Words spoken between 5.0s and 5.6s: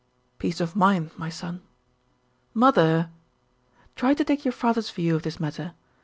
of this